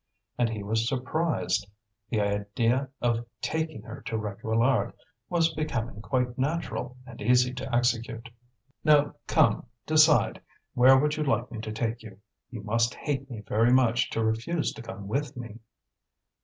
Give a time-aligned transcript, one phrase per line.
[0.35, 1.67] And he was surprised;
[2.09, 4.93] the idea of taking her to Réquillart
[5.29, 8.27] was becoming quite natural and easy to execute.
[8.83, 10.41] "Now, come, decide;
[10.73, 12.17] where would you like me to take you?
[12.49, 15.59] You must hate me very much to refuse to come with me!"